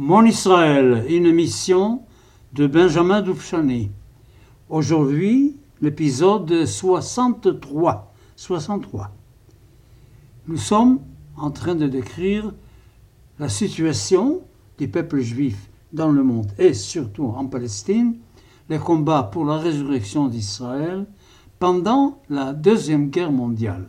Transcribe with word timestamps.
Mon 0.00 0.24
Israël, 0.24 1.04
une 1.08 1.26
émission 1.26 2.02
de 2.52 2.68
Benjamin 2.68 3.20
Doufchani. 3.20 3.90
Aujourd'hui, 4.68 5.56
l'épisode 5.80 6.66
63. 6.66 8.14
63. 8.36 9.10
Nous 10.46 10.56
sommes 10.56 11.00
en 11.36 11.50
train 11.50 11.74
de 11.74 11.88
décrire 11.88 12.54
la 13.40 13.48
situation 13.48 14.42
du 14.78 14.86
peuple 14.86 15.18
juif 15.18 15.68
dans 15.92 16.12
le 16.12 16.22
monde 16.22 16.52
et 16.60 16.74
surtout 16.74 17.24
en 17.24 17.46
Palestine, 17.46 18.18
les 18.68 18.78
combats 18.78 19.24
pour 19.24 19.44
la 19.46 19.56
résurrection 19.56 20.28
d'Israël 20.28 21.06
pendant 21.58 22.22
la 22.30 22.52
Deuxième 22.52 23.10
Guerre 23.10 23.32
mondiale. 23.32 23.88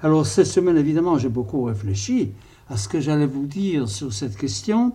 Alors 0.00 0.24
cette 0.24 0.46
semaine, 0.46 0.78
évidemment, 0.78 1.18
j'ai 1.18 1.28
beaucoup 1.28 1.62
réfléchi 1.64 2.32
à 2.70 2.78
ce 2.78 2.88
que 2.88 3.00
j'allais 3.00 3.26
vous 3.26 3.46
dire 3.46 3.86
sur 3.86 4.14
cette 4.14 4.38
question 4.38 4.94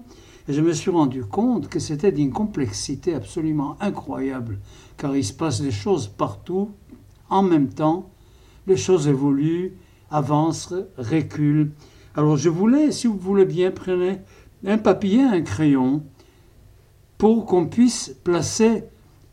et 0.51 0.53
je 0.53 0.59
me 0.59 0.73
suis 0.73 0.91
rendu 0.91 1.23
compte 1.23 1.69
que 1.69 1.79
c'était 1.79 2.11
d'une 2.11 2.33
complexité 2.33 3.13
absolument 3.13 3.77
incroyable 3.79 4.59
car 4.97 5.15
il 5.15 5.23
se 5.23 5.31
passe 5.31 5.61
des 5.61 5.71
choses 5.71 6.09
partout 6.09 6.71
en 7.29 7.41
même 7.41 7.69
temps, 7.69 8.09
les 8.67 8.75
choses 8.75 9.07
évoluent, 9.07 9.77
avancent, 10.09 10.73
reculent. 10.97 11.71
Alors 12.15 12.35
je 12.35 12.49
voulais, 12.49 12.91
si 12.91 13.07
vous 13.07 13.15
voulez 13.15 13.45
bien, 13.45 13.71
prenez 13.71 14.17
un 14.65 14.77
papier, 14.77 15.23
un 15.23 15.39
crayon 15.39 16.03
pour 17.17 17.45
qu'on 17.45 17.67
puisse 17.67 18.13
placer 18.25 18.83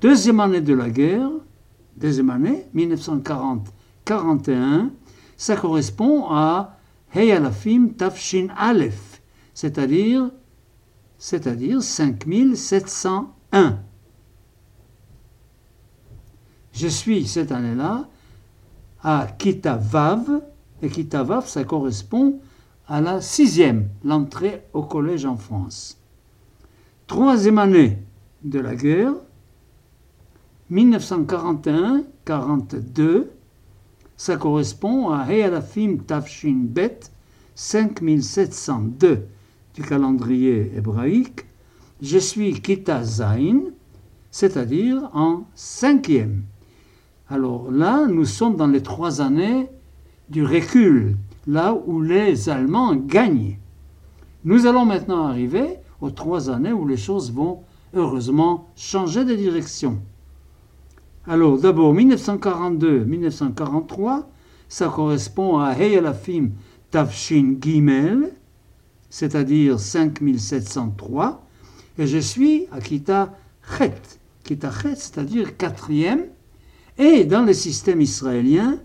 Deuxième 0.00 0.40
année 0.40 0.62
de 0.62 0.74
la 0.74 0.88
guerre, 0.88 1.28
deuxième 1.96 2.30
année, 2.30 2.66
1940-41, 2.74 4.90
ça 5.36 5.56
correspond 5.56 6.30
à 6.30 6.79
Heyalafim 7.14 7.94
Tafshin 7.96 8.48
Aleph, 8.56 9.22
c'est-à-dire 9.54 10.30
c'est-à-dire 11.20 11.80
5701. 11.82 13.78
Je 16.72 16.88
suis 16.88 17.26
cette 17.26 17.52
année-là 17.52 18.08
à 19.02 19.26
Kitavav, 19.38 20.40
et 20.80 20.88
Kitavav, 20.88 21.46
ça 21.46 21.64
correspond 21.64 22.40
à 22.88 23.02
la 23.02 23.20
sixième, 23.20 23.90
l'entrée 24.02 24.62
au 24.72 24.82
collège 24.82 25.26
en 25.26 25.36
France. 25.36 25.98
Troisième 27.06 27.58
année 27.58 27.98
de 28.42 28.60
la 28.60 28.74
guerre, 28.74 29.12
1941-42, 30.72 33.26
ça 34.20 34.36
correspond 34.36 35.08
à 35.08 35.32
Healafim 35.32 35.96
Tafshin 36.06 36.64
Bet 36.64 37.00
5702 37.54 39.26
du 39.74 39.80
calendrier 39.80 40.72
hébraïque. 40.76 41.46
Je 42.02 42.18
suis 42.18 42.60
Kita 42.60 43.02
Zain, 43.02 43.60
c'est-à-dire 44.30 45.08
en 45.14 45.44
cinquième. 45.54 46.42
Alors 47.30 47.70
là, 47.70 48.06
nous 48.06 48.26
sommes 48.26 48.56
dans 48.56 48.66
les 48.66 48.82
trois 48.82 49.22
années 49.22 49.70
du 50.28 50.44
recul, 50.44 51.16
là 51.46 51.74
où 51.86 52.02
les 52.02 52.50
Allemands 52.50 52.96
gagnent. 52.96 53.56
Nous 54.44 54.66
allons 54.66 54.84
maintenant 54.84 55.28
arriver 55.28 55.78
aux 56.02 56.10
trois 56.10 56.50
années 56.50 56.74
où 56.74 56.86
les 56.86 56.98
choses 56.98 57.32
vont 57.32 57.60
heureusement 57.94 58.68
changer 58.76 59.24
de 59.24 59.34
direction. 59.34 59.98
Alors 61.26 61.58
d'abord 61.58 61.94
1942-1943, 61.94 64.24
ça 64.68 64.88
correspond 64.88 65.58
à 65.58 65.72
Heyalafim 65.72 66.50
Tavshin 66.90 67.56
Gimel, 67.60 68.32
c'est-à-dire 69.10 69.78
5703, 69.78 71.46
et 71.98 72.06
je 72.06 72.18
suis 72.18 72.66
à 72.72 72.80
Kita 72.80 73.34
Chet. 73.76 74.00
Kita 74.44 74.70
Chet, 74.70 74.96
c'est-à-dire 74.96 75.56
quatrième, 75.56 76.24
et 77.00 77.24
dans 77.24 77.44
le 77.44 77.54
système 77.54 78.00
israélien, 78.00 78.78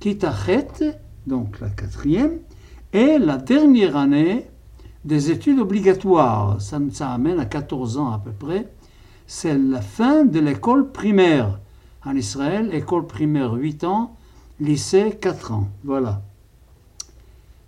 Kitachet, 0.00 0.98
donc 1.26 1.60
la 1.60 1.68
quatrième, 1.68 2.38
est 2.92 3.18
la 3.18 3.36
dernière 3.36 3.96
année 3.96 4.46
des 5.04 5.30
études 5.30 5.58
obligatoires. 5.58 6.60
Ça 6.60 7.10
amène 7.10 7.38
à 7.38 7.44
14 7.44 7.98
ans 7.98 8.12
à 8.12 8.18
peu 8.18 8.30
près. 8.30 8.72
C'est 9.26 9.58
la 9.58 9.82
fin 9.82 10.24
de 10.24 10.40
l'école 10.40 10.90
primaire. 10.92 11.60
En 12.08 12.16
Israël, 12.16 12.70
école 12.72 13.06
primaire 13.06 13.52
8 13.52 13.84
ans, 13.84 14.16
lycée 14.60 15.18
4 15.20 15.52
ans. 15.52 15.68
Voilà. 15.84 16.22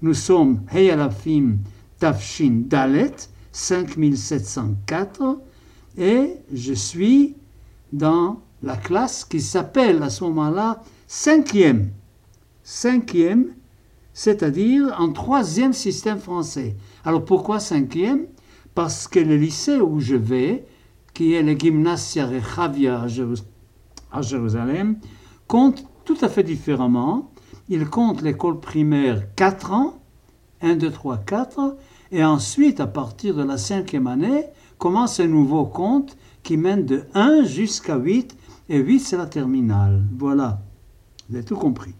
Nous 0.00 0.14
sommes 0.14 0.62
Heyalafim 0.72 1.58
Tafshin 1.98 2.62
Dalet, 2.64 3.12
5704, 3.52 5.38
et 5.98 6.36
je 6.50 6.72
suis 6.72 7.36
dans 7.92 8.40
la 8.62 8.78
classe 8.78 9.26
qui 9.26 9.42
s'appelle 9.42 10.02
à 10.02 10.08
ce 10.08 10.24
moment-là 10.24 10.82
cinquième. 11.06 11.90
Cinquième, 12.64 13.48
c'est-à-dire 14.20 14.94
en 14.98 15.12
troisième 15.12 15.72
système 15.72 16.18
français. 16.18 16.76
Alors 17.06 17.24
pourquoi 17.24 17.58
cinquième? 17.58 18.26
Parce 18.74 19.08
que 19.08 19.18
le 19.18 19.34
lycée 19.34 19.80
où 19.80 19.98
je 19.98 20.14
vais, 20.14 20.66
qui 21.14 21.32
est 21.32 21.42
le 21.42 21.58
Gymnasia 21.58 22.26
Rechavia 22.26 23.06
à 24.12 24.20
Jérusalem, 24.20 24.98
compte 25.48 25.86
tout 26.04 26.18
à 26.20 26.28
fait 26.28 26.42
différemment. 26.42 27.30
Il 27.70 27.88
compte 27.88 28.20
l'école 28.20 28.60
primaire 28.60 29.22
4 29.36 29.72
ans, 29.72 30.02
1, 30.60 30.76
2, 30.76 30.90
3, 30.90 31.16
4, 31.16 31.76
et 32.12 32.22
ensuite, 32.22 32.80
à 32.80 32.86
partir 32.86 33.34
de 33.34 33.42
la 33.42 33.56
cinquième 33.56 34.06
année, 34.06 34.44
commence 34.76 35.18
un 35.18 35.28
nouveau 35.28 35.64
compte 35.64 36.18
qui 36.42 36.58
mène 36.58 36.84
de 36.84 37.04
1 37.14 37.44
jusqu'à 37.44 37.96
8, 37.96 38.36
et 38.68 38.80
8 38.80 39.00
c'est 39.00 39.16
la 39.16 39.24
terminale. 39.24 40.02
Voilà, 40.18 40.60
vous 41.30 41.36
avez 41.36 41.44
tout 41.46 41.56
compris. 41.56 41.94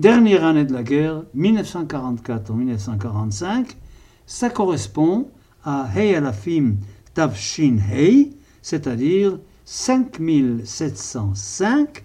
Dernière 0.00 0.44
année 0.46 0.64
de 0.64 0.72
la 0.72 0.82
guerre, 0.82 1.22
1944-1945, 1.36 3.76
ça 4.24 4.48
correspond 4.48 5.28
à 5.62 5.90
Hey 5.94 6.14
Alafim 6.14 6.76
Tavshin 7.12 7.76
Hey, 7.92 8.34
c'est-à-dire 8.62 9.38
5705, 9.66 12.02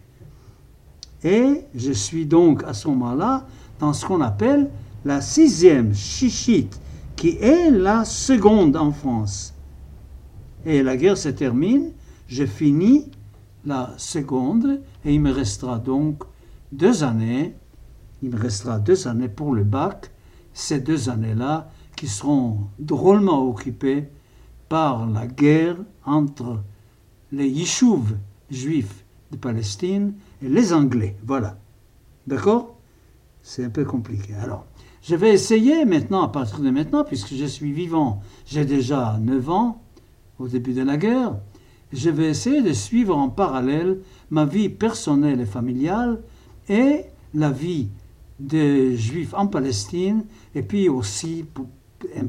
et 1.23 1.61
je 1.73 1.93
suis 1.93 2.25
donc 2.25 2.65
à 2.65 2.73
ce 2.73 2.89
moment-là 2.89 3.47
dans 3.79 3.93
ce 3.93 4.05
qu'on 4.05 4.19
appelle 4.19 4.69
la 5.05 5.21
sixième 5.21 5.95
chichite 5.95 6.77
qui 7.15 7.37
est 7.37 7.71
la 7.71 8.03
seconde 8.03 8.75
en 8.75 8.91
France. 8.91 9.53
Et 10.65 10.83
la 10.83 10.97
guerre 10.97 11.17
se 11.17 11.29
termine, 11.29 11.93
je 12.27 12.45
finis 12.45 13.09
la 13.65 13.93
seconde, 13.95 14.81
et 15.05 15.13
il 15.13 15.21
me 15.21 15.31
restera 15.31 15.79
donc 15.79 16.25
deux 16.73 17.05
années, 17.05 17.55
il 18.25 18.31
me 18.31 18.41
restera 18.41 18.79
deux 18.79 19.07
années 19.07 19.29
pour 19.29 19.53
le 19.53 19.63
bac, 19.63 20.09
ces 20.51 20.79
deux 20.79 21.09
années-là 21.09 21.69
qui 21.95 22.07
seront 22.07 22.57
drôlement 22.79 23.47
occupées 23.47 24.07
par 24.67 25.05
la 25.05 25.27
guerre 25.27 25.77
entre 26.05 26.63
les 27.31 27.47
yishuv 27.47 28.17
juifs 28.49 29.05
de 29.31 29.37
Palestine 29.37 30.15
et 30.41 30.49
les 30.49 30.73
Anglais. 30.73 31.15
Voilà. 31.23 31.59
D'accord? 32.25 32.75
C'est 33.43 33.63
un 33.63 33.69
peu 33.69 33.85
compliqué. 33.85 34.33
Alors, 34.33 34.65
je 35.03 35.15
vais 35.15 35.31
essayer 35.31 35.85
maintenant, 35.85 36.23
à 36.23 36.29
partir 36.29 36.61
de 36.61 36.71
maintenant, 36.71 37.03
puisque 37.03 37.35
je 37.35 37.45
suis 37.45 37.73
vivant, 37.73 38.23
j'ai 38.47 38.65
déjà 38.65 39.19
9 39.21 39.49
ans, 39.51 39.83
au 40.39 40.47
début 40.47 40.73
de 40.73 40.81
la 40.81 40.97
guerre, 40.97 41.35
je 41.93 42.09
vais 42.09 42.29
essayer 42.29 42.63
de 42.63 42.73
suivre 42.73 43.15
en 43.15 43.29
parallèle 43.29 43.99
ma 44.31 44.45
vie 44.45 44.69
personnelle 44.69 45.41
et 45.41 45.45
familiale 45.45 46.21
et 46.69 47.01
la 47.35 47.51
vie 47.51 47.89
des 48.39 48.97
Juifs 48.97 49.33
en 49.33 49.47
Palestine, 49.47 50.25
et 50.53 50.61
puis 50.61 50.89
aussi, 50.89 51.45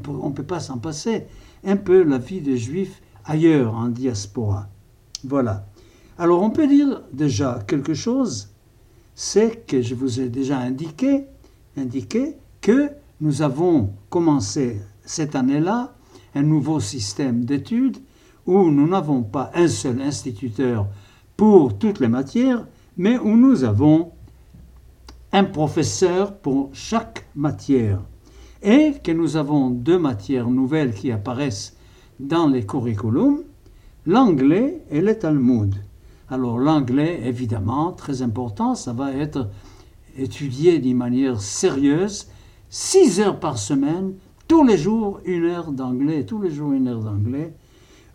on 0.07 0.29
ne 0.29 0.33
peut 0.33 0.43
pas 0.43 0.59
s'en 0.59 0.77
passer, 0.77 1.25
un 1.65 1.77
peu 1.77 2.03
la 2.03 2.17
vie 2.17 2.41
des 2.41 2.57
Juifs 2.57 3.01
ailleurs, 3.25 3.75
en 3.75 3.89
diaspora. 3.89 4.69
Voilà. 5.23 5.67
Alors 6.17 6.41
on 6.41 6.49
peut 6.49 6.67
dire 6.67 7.01
déjà 7.13 7.63
quelque 7.67 7.93
chose, 7.93 8.49
c'est 9.13 9.65
que 9.65 9.81
je 9.81 9.95
vous 9.95 10.19
ai 10.19 10.29
déjà 10.29 10.57
indiqué, 10.57 11.25
indiqué 11.75 12.37
que 12.61 12.89
nous 13.21 13.41
avons 13.41 13.93
commencé 14.09 14.81
cette 15.05 15.35
année-là 15.35 15.95
un 16.35 16.43
nouveau 16.43 16.79
système 16.79 17.45
d'études 17.45 17.97
où 18.45 18.69
nous 18.71 18.87
n'avons 18.87 19.23
pas 19.23 19.51
un 19.53 19.67
seul 19.67 20.01
instituteur 20.01 20.87
pour 21.35 21.77
toutes 21.77 21.99
les 21.99 22.07
matières, 22.07 22.65
mais 22.95 23.17
où 23.17 23.35
nous 23.35 23.63
avons 23.63 24.11
un 25.31 25.43
professeur 25.43 26.37
pour 26.37 26.69
chaque 26.73 27.27
matière. 27.35 28.01
Et 28.63 28.93
que 29.03 29.11
nous 29.11 29.37
avons 29.37 29.69
deux 29.69 29.99
matières 29.99 30.49
nouvelles 30.49 30.93
qui 30.93 31.11
apparaissent 31.11 31.75
dans 32.19 32.47
les 32.47 32.65
curriculums, 32.65 33.43
l'anglais 34.05 34.83
et 34.89 35.01
le 35.01 35.17
Talmud. 35.17 35.75
Alors 36.29 36.57
l'anglais, 36.57 37.21
évidemment, 37.23 37.91
très 37.91 38.21
important, 38.21 38.75
ça 38.75 38.93
va 38.93 39.13
être 39.13 39.49
étudié 40.17 40.79
d'une 40.79 40.97
manière 40.97 41.39
sérieuse, 41.39 42.27
six 42.69 43.19
heures 43.19 43.39
par 43.39 43.57
semaine, 43.57 44.13
tous 44.47 44.63
les 44.63 44.77
jours 44.77 45.19
une 45.25 45.45
heure 45.45 45.71
d'anglais, 45.71 46.25
tous 46.25 46.41
les 46.41 46.49
jours 46.49 46.71
une 46.71 46.87
heure 46.87 47.03
d'anglais, 47.03 47.53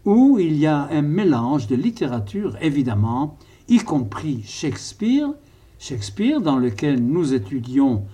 où 0.05 0.39
il 0.39 0.57
y 0.57 0.67
a 0.67 0.89
un 0.91 1.03
mélange 1.03 1.69
de 1.69 1.77
littérature, 1.77 2.57
évidemment, 2.61 3.37
y 3.69 3.79
compris 3.79 4.43
Shakespeare, 4.45 5.33
Shakespeare 5.83 6.41
dans 6.41 6.59
lequel 6.59 7.05
nous 7.05 7.35
étudions 7.35 8.05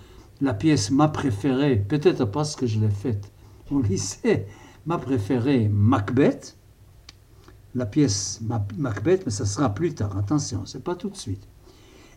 la 0.41 0.55
pièce 0.55 0.91
ma 0.91 1.07
préférée, 1.07 1.77
peut-être 1.77 2.25
parce 2.25 2.57
que 2.57 2.67
je 2.67 2.81
l'ai 2.81 2.89
faite 2.89 3.31
au 3.71 3.83
lycée, 3.83 4.47
ma 4.87 4.97
préférée 4.97 5.69
Macbeth, 5.71 6.57
la 7.75 7.85
pièce 7.85 8.41
Macbeth, 8.79 9.27
mais 9.27 9.31
ça 9.31 9.45
sera 9.45 9.75
plus 9.75 9.95
tard, 9.95 10.17
attention, 10.17 10.63
c'est 10.65 10.83
pas 10.83 10.95
tout 10.95 11.11
de 11.11 11.17
suite. 11.19 11.47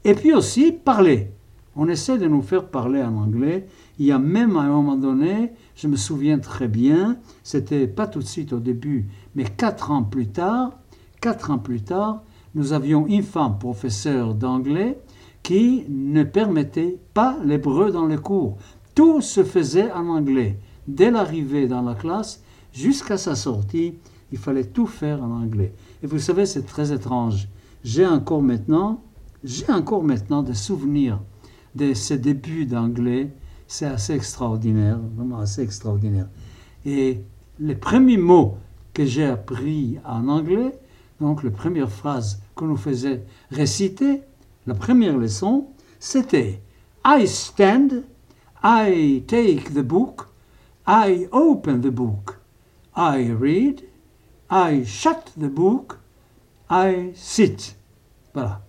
Et 0.06 0.14
puis 0.14 0.34
aussi 0.34 0.72
parler. 0.72 1.34
On 1.76 1.90
essaie 1.90 2.18
de 2.18 2.28
nous 2.28 2.42
faire 2.42 2.68
parler 2.70 3.04
en 3.04 3.18
anglais. 3.18 3.68
Il 4.00 4.06
y 4.06 4.14
a 4.14 4.20
même 4.20 4.56
à 4.56 4.62
un 4.62 4.70
moment 4.70 4.96
donné, 4.96 5.52
je 5.76 5.90
me 5.90 5.98
souviens 5.98 6.40
très 6.40 6.70
bien, 6.70 7.18
c'était 7.44 7.88
pas 7.88 8.08
tout 8.08 8.20
de 8.20 8.26
suite 8.26 8.54
au 8.54 8.60
début, 8.62 9.10
mais 9.36 9.44
quatre 9.44 9.92
ans 9.92 10.04
plus 10.04 10.30
tard, 10.30 10.80
quatre 11.20 11.52
ans 11.52 11.60
plus 11.60 11.82
tard, 11.82 12.24
nous 12.56 12.72
avions 12.72 13.06
une 13.08 13.24
femme 13.24 13.60
professeure 13.60 14.34
d'anglais 14.34 14.98
qui 15.44 15.86
ne 15.90 16.24
permettait 16.24 16.98
pas 17.14 17.38
l'hébreu 17.44 17.92
dans 17.92 18.06
les 18.06 18.18
cours. 18.18 18.58
Tout 18.96 19.22
se 19.22 19.44
faisait 19.44 19.92
en 19.92 20.08
anglais. 20.08 20.58
Dès 20.88 21.12
l'arrivée 21.12 21.68
dans 21.68 21.82
la 21.82 21.96
classe 21.96 22.44
jusqu'à 22.74 23.18
sa 23.18 23.36
sortie, 23.36 23.96
il 24.32 24.38
fallait 24.38 24.66
tout 24.66 24.88
faire 24.88 25.24
en 25.24 25.32
anglais. 25.32 25.74
Et 26.04 26.08
vous 26.08 26.20
savez, 26.20 26.46
c'est 26.46 26.66
très 26.66 26.92
étrange. 26.94 27.48
J'ai 27.84 28.06
encore 28.06 28.42
maintenant, 28.42 29.02
j'ai 29.44 29.70
encore 29.70 30.04
maintenant 30.04 30.44
des 30.44 30.54
souvenirs 30.54 31.20
de 31.76 31.94
ces 31.94 32.18
débuts 32.18 32.66
d'anglais. 32.66 33.32
C'est 33.68 33.86
assez 33.86 34.14
extraordinaire, 34.14 35.00
vraiment 35.16 35.40
assez 35.40 35.62
extraordinaire. 35.62 36.28
Et 36.86 37.22
les 37.60 37.76
premiers 37.76 38.18
mots 38.18 38.58
que 38.94 39.06
j'ai 39.06 39.26
appris 39.26 39.98
en 40.06 40.28
anglais, 40.28 40.78
donc 41.20 41.44
les 41.44 41.52
premières 41.52 41.92
phrases 41.92 42.42
qu'on 42.56 42.68
nous 42.68 42.78
faisait 42.78 43.24
réciter, 43.52 44.22
la 44.68 44.76
première 44.76 45.18
leçon, 45.18 45.68
c'était 46.00 46.62
I 47.06 47.28
stand, 47.28 48.04
I 48.64 49.24
take 49.28 49.74
the 49.74 49.84
book, 49.84 50.28
I 50.88 51.28
open 51.32 51.82
the 51.82 51.92
book, 51.92 52.40
I 52.96 53.32
read, 53.32 53.82
I 54.50 54.84
shut 54.86 55.34
the 55.40 55.50
book, 55.50 55.98
I 56.70 57.12
sit. 57.16 57.76
Voilà. 58.34 58.62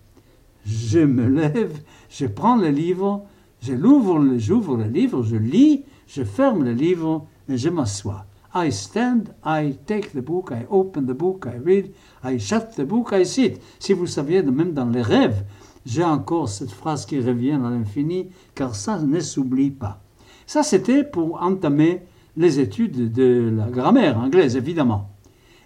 Je 0.65 1.01
me 1.01 1.27
lève, 1.29 1.81
je 2.09 2.27
prends 2.27 2.57
le 2.57 2.69
livre, 2.69 3.27
je 3.61 3.73
l'ouvre, 3.73 4.21
j'ouvre 4.39 4.77
le 4.77 4.85
livre, 4.85 5.23
je 5.23 5.37
lis, 5.37 5.85
je 6.07 6.25
ferme 6.25 6.65
le 6.65 6.73
livre 6.73 7.27
et 7.49 7.59
je 7.59 7.69
m'assois. 7.69 8.25
I 8.55 8.71
stand, 8.71 9.35
I 9.45 9.77
take 9.87 10.11
the 10.13 10.23
book, 10.23 10.51
I 10.53 10.67
open 10.71 11.07
the 11.07 11.15
book, 11.15 11.47
I 11.47 11.57
read, 11.59 11.93
I 12.23 12.39
shut 12.39 12.77
the 12.77 12.85
book, 12.85 13.11
I 13.13 13.25
sit. 13.25 13.61
Si 13.79 13.93
vous 13.93 14.07
saviez, 14.07 14.43
même 14.43 14.73
dans 14.73 14.91
les 14.91 15.03
rêves, 15.03 15.45
j'ai 15.85 16.05
encore 16.05 16.49
cette 16.49 16.71
phrase 16.71 17.07
qui 17.07 17.21
revient 17.21 17.53
à 17.53 17.71
l'infini, 17.71 18.29
car 18.55 18.75
ça 18.75 18.99
ne 18.99 19.21
s'oublie 19.21 19.71
pas. 19.71 20.01
Ça, 20.47 20.63
c'était 20.63 21.05
pour 21.05 21.43
entamer 21.43 22.03
les 22.37 22.61
études 22.61 23.13
de 23.13 23.53
la 23.57 23.67
grammaire 23.67 24.19
anglaise, 24.19 24.57
évidemment. 24.57 25.11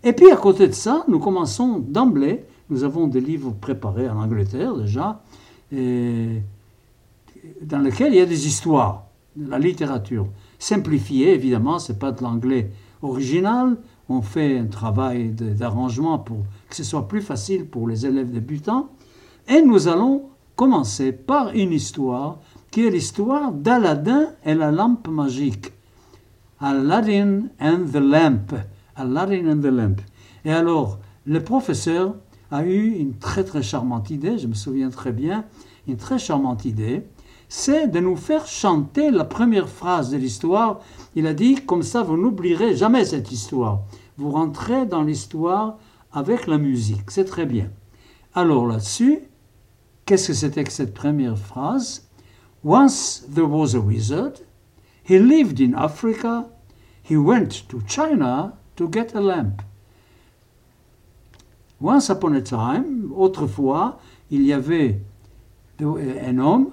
Et 0.03 0.13
puis, 0.13 0.31
à 0.31 0.37
côté 0.37 0.69
de 0.69 0.73
ça, 0.73 1.05
nous 1.09 1.19
commençons 1.19 1.79
d'emblée, 1.79 2.45
nous 2.71 2.85
avons 2.85 3.07
des 3.07 3.21
livres 3.21 3.55
préparés 3.61 4.09
en 4.09 4.21
Angleterre 4.21 4.77
déjà, 4.77 5.23
et 5.73 6.43
dans 7.63 7.79
lesquels 7.79 8.13
il 8.13 8.19
y 8.19 8.23
a 8.23 8.27
des 8.27 8.47
histoires, 8.47 9.05
de 9.37 9.51
la 9.51 9.59
littérature. 9.59 10.27
Simplifiée, 10.59 11.35
évidemment, 11.35 11.79
ce 11.79 11.93
n'est 11.93 11.99
pas 11.99 12.13
de 12.13 12.23
l'anglais 12.23 12.71
original, 13.03 13.77
on 14.09 14.23
fait 14.23 14.59
un 14.59 14.67
travail 14.67 15.31
d'arrangement 15.31 16.19
pour 16.19 16.39
que 16.69 16.77
ce 16.77 16.85
soit 16.85 17.09
plus 17.09 17.23
facile 17.23 17.67
pour 17.67 17.89
les 17.89 18.07
élèves 18.07 18.31
débutants. 18.31 18.89
Et 19.49 19.63
nous 19.63 19.87
allons 19.87 20.31
commencer 20.57 21.13
par 21.13 21.51
une 21.55 21.73
histoire 21.73 22.41
qui 22.71 22.85
est 22.85 22.91
l'histoire 22.91 23.53
d'Aladin 23.53 24.31
et 24.45 24.55
la 24.55 24.73
lampe 24.73 25.07
magique. 25.09 25.73
Aladdin 26.61 27.45
and 27.61 27.87
the 27.93 28.01
Lamp. 28.01 28.55
Aladdin 28.97 29.49
and 29.49 29.61
the 29.61 29.67
Lamp. 29.67 29.97
Et 30.45 30.53
alors, 30.53 30.99
le 31.27 31.43
professeur 31.45 32.17
a 32.51 32.65
eu 32.65 32.91
une 32.91 33.15
très 33.15 33.45
très 33.45 33.63
charmante 33.63 34.11
idée, 34.11 34.39
je 34.39 34.47
me 34.47 34.55
souviens 34.55 34.91
très 34.91 35.13
bien, 35.13 35.45
une 35.87 35.97
très 35.97 36.19
charmante 36.19 36.65
idée, 36.65 37.05
c'est 37.49 37.87
de 37.87 38.01
nous 38.01 38.17
faire 38.17 38.47
chanter 38.47 39.11
la 39.11 39.25
première 39.25 39.69
phrase 39.69 40.11
de 40.11 40.17
l'histoire. 40.17 40.81
Il 41.15 41.27
a 41.27 41.35
dit, 41.35 41.55
comme 41.67 41.83
ça, 41.83 42.03
vous 42.03 42.17
n'oublierez 42.17 42.75
jamais 42.77 43.05
cette 43.05 43.31
histoire. 43.31 43.83
Vous 44.17 44.31
rentrez 44.31 44.87
dans 44.87 45.03
l'histoire 45.03 45.79
avec 46.13 46.47
la 46.47 46.59
musique. 46.59 47.11
C'est 47.11 47.25
très 47.25 47.47
bien. 47.47 47.71
Alors 48.35 48.67
là-dessus, 48.67 49.21
Qu'est-ce 50.07 50.29
que 50.29 50.35
c'était 50.35 50.63
que 50.63 50.73
cette 50.73 50.95
première 50.95 51.37
phrase? 51.37 52.07
Once 52.65 53.25
there 53.29 53.49
was 53.49 53.75
a 53.75 53.81
wizard. 53.81 54.41
He 55.03 55.19
lived 55.19 55.61
in 55.61 55.75
Africa. 55.75 56.47
He 57.03 57.17
went 57.17 57.67
to 57.69 57.81
China 57.89 58.55
to 58.77 58.89
get 58.89 59.17
a 59.17 59.21
lamp. 59.21 59.63
Once 61.81 62.09
upon 62.09 62.35
a 62.35 62.41
time, 62.41 63.13
autrefois, 63.17 63.99
il 64.31 64.43
y 64.43 64.53
avait 64.53 65.01
un 65.81 66.39
homme, 66.39 66.71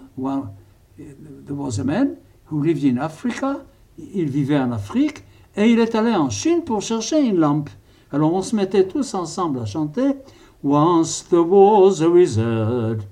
there 0.96 1.56
was 1.56 1.80
a 1.80 1.84
man 1.84 2.16
who 2.46 2.62
lived 2.62 2.84
in 2.86 2.98
Africa, 2.98 3.66
il 3.98 4.30
vivait 4.30 4.60
en 4.60 4.72
Afrique, 4.72 5.24
et 5.56 5.72
il 5.72 5.80
est 5.80 5.96
allé 5.96 6.16
en 6.16 6.30
Chine 6.30 6.64
pour 6.64 6.82
chercher 6.82 7.20
une 7.20 7.38
lampe. 7.38 7.70
Alors 8.12 8.34
on 8.34 8.42
se 8.42 8.56
mettait 8.56 8.88
tous 8.88 9.14
ensemble 9.16 9.60
à 9.60 9.66
chanter 9.66 10.14
Once 10.64 11.24
there 11.24 11.44
was 11.44 12.02
a 12.02 12.10
wizard 12.10 13.04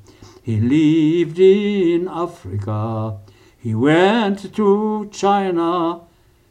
He 0.44 0.60
lived 0.60 1.40
in 1.40 2.08
Africa. 2.08 3.18
He 3.64 3.76
went 3.76 4.52
to 4.54 5.08
China 5.12 6.02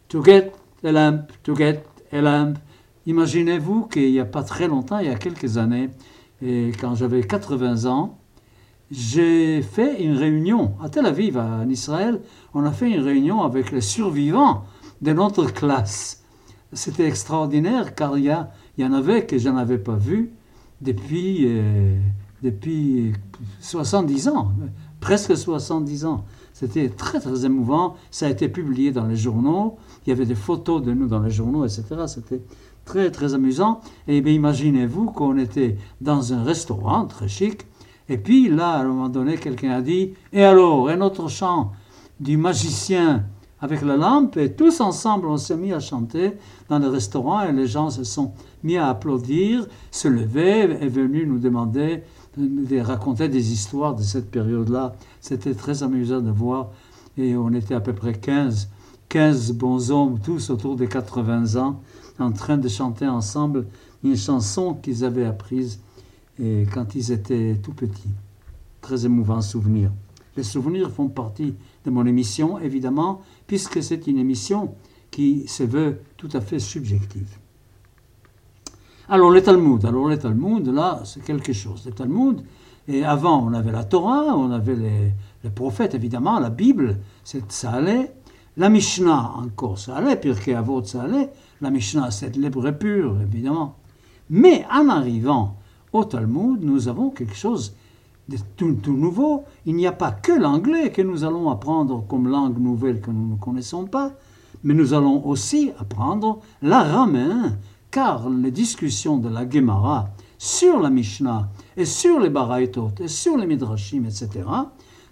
to 0.09 0.23
get 0.23 0.55
a 0.85 0.93
lamp, 0.93 1.33
to 1.43 1.57
get 1.57 1.85
a 2.13 2.21
lamp. 2.21 2.59
Imaginez-vous 3.07 3.87
qu'il 3.87 4.13
n'y 4.13 4.21
a 4.21 4.25
pas 4.25 4.45
très 4.45 4.69
longtemps, 4.69 4.99
il 5.01 5.07
y 5.07 5.11
a 5.11 5.17
quelques 5.17 5.57
années, 5.57 5.91
quand 6.41 6.95
j'avais 6.95 7.23
80 7.23 7.87
ans, 7.87 8.19
j'ai 8.91 9.63
fait 9.63 10.03
une 10.03 10.17
réunion 10.17 10.75
à 10.83 10.89
Tel 10.89 11.07
Aviv, 11.07 11.37
en 11.39 11.69
Israël. 11.69 12.21
On 12.55 12.65
a 12.65 12.73
fait 12.73 12.91
une 12.91 13.03
réunion 13.03 13.43
avec 13.43 13.73
les 13.73 13.81
survivants 13.81 14.65
de 15.01 15.13
notre 15.13 15.47
classe. 15.53 16.23
C'était 16.73 17.07
extraordinaire 17.07 17.95
car 17.95 18.17
il 18.19 18.27
y, 18.27 18.81
y 18.81 18.85
en 18.85 18.93
avait 18.93 19.27
que 19.27 19.39
je 19.39 19.49
n'avais 19.49 19.79
pas 19.79 19.97
vu 19.97 20.31
depuis 20.81 21.47
euh, 21.47 21.97
depuis 22.43 23.13
70 23.61 24.29
ans, 24.29 24.53
presque 25.01 25.37
70 25.37 26.05
ans. 26.05 26.25
C'était 26.53 26.91
très 26.91 27.21
très 27.21 27.47
émouvant. 27.47 27.97
Ça 28.11 28.27
a 28.27 28.29
été 28.29 28.49
publié 28.49 28.93
dans 28.93 29.07
les 29.07 29.17
journaux. 29.17 29.79
Il 30.05 30.11
y 30.11 30.13
avait 30.13 30.27
des 30.27 30.35
photos 30.35 30.83
de 30.83 30.93
nous 30.93 31.07
dans 31.07 31.21
les 31.21 31.31
journaux, 31.31 31.65
etc. 31.65 31.85
C'était 32.07 32.43
très 32.85 33.11
très 33.11 33.35
amusant. 33.35 33.81
Et 34.09 34.21
bien 34.21 34.35
imaginez-vous 34.35 35.07
qu'on 35.07 35.39
était 35.39 35.77
dans 36.01 36.35
un 36.35 36.43
restaurant 36.43 37.07
très 37.07 37.29
chic 37.29 37.63
Et 38.09 38.19
puis 38.19 38.49
là, 38.49 38.73
à 38.73 38.81
un 38.81 38.89
moment 38.89 39.09
donné, 39.09 39.37
quelqu'un 39.39 39.71
a 39.71 39.81
dit 39.81 40.13
Et 40.33 40.45
alors, 40.45 40.89
un 40.89 41.01
autre 41.01 41.29
chant 41.29 41.73
du 42.19 42.37
magicien 42.37 43.25
avec 43.63 43.83
la 43.83 43.97
lampe, 43.97 44.37
et 44.39 44.53
tous 44.53 44.81
ensemble, 44.81 45.27
on 45.29 45.37
s'est 45.37 45.57
mis 45.57 45.73
à 45.73 45.81
chanter 45.81 46.33
dans 46.69 46.79
le 46.79 46.89
restaurant, 46.89 47.43
et 47.43 47.53
les 47.53 47.67
gens 47.67 47.91
se 47.91 48.05
sont 48.05 48.33
mis 48.63 48.79
à 48.79 48.89
applaudir, 48.89 49.67
se 49.91 50.09
lever, 50.09 50.79
et 50.81 50.89
venus 50.89 51.29
nous 51.29 51.39
demander 51.39 52.03
de 52.37 52.81
raconter 52.81 53.29
des 53.29 53.53
histoires 53.53 53.95
de 53.95 54.03
cette 54.03 54.31
période-là. 54.31 54.95
C'était 55.21 55.55
très 55.55 55.83
amusant 55.83 56.21
de 56.21 56.31
voir, 56.31 56.71
et 57.19 57.37
on 57.37 57.53
était 57.53 57.75
à 57.75 57.81
peu 57.81 57.93
près 57.93 58.15
15, 58.15 58.69
15 59.09 59.53
bons 59.53 59.91
hommes, 59.91 60.21
tous 60.21 60.51
autour 60.51 60.77
des 60.77 60.87
80 60.87 61.57
ans, 61.57 61.81
en 62.19 62.33
train 62.33 62.57
de 62.57 62.69
chanter 62.69 63.09
ensemble 63.09 63.67
une 64.05 64.17
chanson 64.17 64.75
qu'ils 64.75 65.05
avaient 65.05 65.27
apprise 65.27 65.81
quand 66.73 66.95
ils 66.95 67.11
étaient 67.13 67.59
tout 67.63 67.73
petits. 67.73 68.15
Très 68.81 69.05
émouvant 69.05 69.43
souvenir. 69.43 69.91
Les 70.37 70.45
souvenirs 70.45 70.91
font 70.91 71.09
partie 71.09 71.55
de 71.85 71.91
mon 71.91 72.07
émission, 72.07 72.59
évidemment, 72.59 73.21
puisque 73.47 73.83
c'est 73.83 74.07
une 74.07 74.19
émission 74.19 74.75
qui 75.11 75.49
se 75.49 75.65
veut 75.65 75.99
tout 76.17 76.29
à 76.33 76.41
fait 76.41 76.61
subjective. 76.61 77.40
Alors 79.13 79.33
le 79.33 79.43
Talmud, 79.43 79.85
alors 79.85 80.17
Talmud, 80.17 80.69
là, 80.69 81.01
c'est 81.03 81.25
quelque 81.25 81.53
chose. 81.53 81.83
Le 81.85 81.91
Talmud, 81.91 82.45
et 82.87 83.05
avant, 83.05 83.45
on 83.45 83.53
avait 83.55 83.73
la 83.73 83.83
Torah, 83.83 84.37
on 84.37 84.53
avait 84.53 84.77
les, 84.77 85.51
prophètes, 85.51 85.97
évidemment, 85.97 86.39
la 86.39 86.49
Bible, 86.49 86.97
ça 87.25 87.73
allait. 87.73 88.15
La 88.57 88.69
Mishnah, 88.69 89.33
encore, 89.35 89.81
ça 89.81 89.97
allait, 89.97 90.15
Pirkei 90.15 90.55
Avot, 90.55 90.85
ça 90.85 91.03
allait. 91.03 91.29
La 91.61 91.71
Mishnah, 91.71 92.13
c'est 92.13 92.37
l'hébreu 92.37 92.71
pur, 92.71 93.21
évidemment. 93.21 93.75
Mais 94.29 94.65
en 94.73 94.89
arrivant 94.89 95.57
au 95.93 96.05
Talmud, 96.05 96.63
nous 96.63 96.87
avons 96.87 97.11
quelque 97.11 97.35
chose 97.35 97.75
de 98.29 98.37
tout, 98.57 98.77
nouveau. 98.93 99.43
Il 99.67 99.75
n'y 99.75 99.89
a 99.89 99.93
pas 99.93 100.13
que 100.13 100.31
l'anglais 100.31 100.93
que 100.93 101.03
nous 101.03 101.25
allons 101.25 101.51
apprendre 101.51 102.05
comme 102.07 102.29
langue 102.29 102.61
nouvelle 102.61 103.01
que 103.01 103.11
nous 103.11 103.33
ne 103.33 103.37
connaissons 103.37 103.87
pas, 103.87 104.13
mais 104.63 104.75
nous 104.75 104.95
allons 104.95 105.27
aussi 105.27 105.73
apprendre 105.81 106.39
l'araméen, 106.63 107.59
car 107.91 108.29
les 108.31 108.51
discussions 108.51 109.19
de 109.19 109.29
la 109.29 109.49
Gemara 109.49 110.11
sur 110.39 110.81
la 110.81 110.91
Mishnah 110.91 111.51
et 111.77 111.85
sur 111.85 112.21
les 112.21 112.31
Baraïtot 112.31 112.93
et 113.01 113.09
sur 113.09 113.37
les 113.37 113.47
Midrashim, 113.47 114.05
etc., 114.05 114.29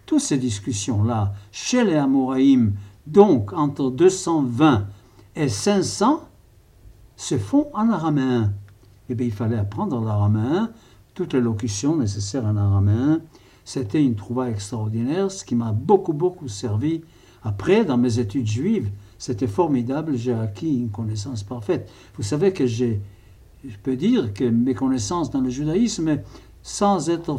toutes 0.06 0.20
ces 0.20 0.38
discussions-là, 0.38 1.34
chez 1.52 1.84
les 1.84 1.96
Amoraïm, 1.96 2.74
donc 3.06 3.52
entre 3.52 3.90
220 3.90 4.86
et 5.36 5.48
500, 5.48 6.22
se 7.16 7.36
font 7.36 7.68
en 7.74 7.90
araméen 7.90 8.52
eh 9.08 9.14
bien, 9.14 9.26
il 9.26 9.32
fallait 9.32 9.56
apprendre 9.56 10.00
l'araméen, 10.00 10.70
toutes 11.14 11.32
les 11.32 11.40
locutions 11.40 11.96
nécessaires 11.96 12.44
en 12.44 12.56
araméen. 12.56 13.20
C'était 13.64 14.04
une 14.04 14.14
trouvaille 14.14 14.52
extraordinaire, 14.52 15.30
ce 15.30 15.44
qui 15.44 15.54
m'a 15.54 15.72
beaucoup, 15.72 16.12
beaucoup 16.12 16.48
servi. 16.48 17.02
Après, 17.42 17.84
dans 17.84 17.96
mes 17.96 18.18
études 18.18 18.46
juives, 18.46 18.90
c'était 19.18 19.48
formidable, 19.48 20.16
j'ai 20.16 20.32
acquis 20.32 20.78
une 20.78 20.90
connaissance 20.90 21.42
parfaite. 21.42 21.90
Vous 22.16 22.22
savez 22.22 22.52
que 22.52 22.66
j'ai, 22.66 23.00
je 23.64 23.76
peux 23.82 23.96
dire 23.96 24.32
que 24.32 24.44
mes 24.44 24.74
connaissances 24.74 25.30
dans 25.30 25.40
le 25.40 25.50
judaïsme, 25.50 26.20
sans 26.62 27.10
être 27.10 27.38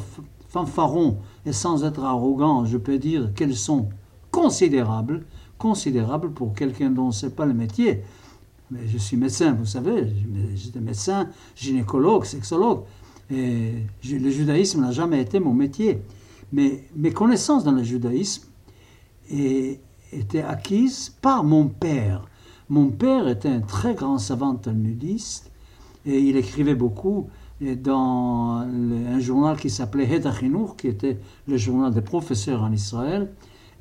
fanfaron 0.50 1.17
et 1.45 1.53
sans 1.53 1.86
être 1.86 2.03
arrogant, 2.03 2.65
je 2.65 2.77
peux 2.77 2.98
dire 2.98 3.33
qu'elles 3.33 3.55
sont 3.55 3.89
considérables, 4.29 5.25
considérables 5.57 6.31
pour 6.31 6.53
quelqu'un 6.53 6.89
dont 6.89 7.12
ce 7.12 7.25
n'est 7.25 7.31
pas 7.31 7.45
le 7.45 7.53
métier. 7.53 8.01
Mais 8.71 8.88
je 8.88 8.98
suis 8.98 9.17
médecin, 9.17 9.53
vous 9.53 9.65
savez, 9.65 10.07
j'étais 10.55 10.79
médecin, 10.79 11.29
gynécologue, 11.55 12.25
sexologue. 12.25 12.83
Et 13.31 13.74
le 14.03 14.29
judaïsme 14.29 14.81
n'a 14.81 14.91
jamais 14.91 15.21
été 15.21 15.39
mon 15.39 15.53
métier. 15.53 16.01
Mais 16.51 16.83
mes 16.95 17.12
connaissances 17.12 17.63
dans 17.63 17.71
le 17.71 17.83
judaïsme 17.83 18.48
étaient 20.11 20.43
acquises 20.43 21.15
par 21.21 21.43
mon 21.43 21.67
père. 21.67 22.27
Mon 22.69 22.89
père 22.89 23.27
était 23.27 23.49
un 23.49 23.61
très 23.61 23.95
grand 23.95 24.19
savant 24.19 24.55
talmudiste 24.55 25.51
et 26.05 26.19
il 26.19 26.37
écrivait 26.37 26.75
beaucoup 26.75 27.27
dans 27.61 28.61
un 28.61 29.19
journal 29.19 29.57
qui 29.57 29.69
s'appelait 29.69 30.09
Hedachinour, 30.09 30.77
qui 30.77 30.87
était 30.87 31.17
le 31.47 31.57
journal 31.57 31.93
des 31.93 32.01
professeurs 32.01 32.63
en 32.63 32.71
Israël, 32.71 33.31